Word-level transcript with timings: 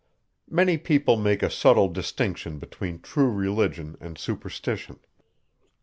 Many 0.49 0.79
people 0.79 1.15
make 1.15 1.43
a 1.43 1.49
subtle 1.51 1.87
distinction 1.87 2.57
between 2.57 3.01
true 3.01 3.29
religion 3.29 3.97
and 4.01 4.17
superstition. 4.17 4.99